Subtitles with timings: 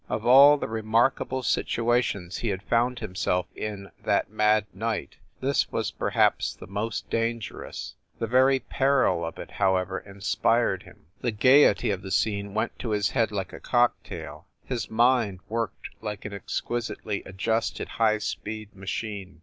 [0.09, 5.91] Of all the remarkable situations he had found himself in that mad night, this was
[5.91, 7.93] perhaps the most dangerous.
[8.17, 11.05] The very peril of it, however, in spired him.
[11.21, 15.89] The gayety of the scene went to his head like a cocktail; his mind worked
[16.01, 19.39] like an ex quisitely adjusted high speed machine.